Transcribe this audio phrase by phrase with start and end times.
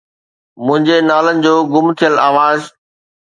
[0.65, 2.61] منهنجي نالن جو گم ٿيل آواز